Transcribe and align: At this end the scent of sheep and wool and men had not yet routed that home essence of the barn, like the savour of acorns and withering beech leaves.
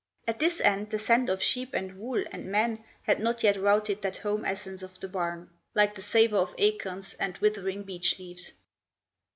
At 0.27 0.39
this 0.39 0.59
end 0.59 0.89
the 0.89 0.97
scent 0.97 1.29
of 1.29 1.43
sheep 1.43 1.75
and 1.75 1.99
wool 1.99 2.23
and 2.31 2.47
men 2.51 2.83
had 3.03 3.19
not 3.19 3.43
yet 3.43 3.55
routed 3.61 4.01
that 4.01 4.17
home 4.17 4.43
essence 4.43 4.81
of 4.81 4.99
the 4.99 5.07
barn, 5.07 5.51
like 5.75 5.93
the 5.93 6.01
savour 6.01 6.39
of 6.39 6.55
acorns 6.57 7.13
and 7.19 7.37
withering 7.37 7.83
beech 7.83 8.17
leaves. 8.17 8.53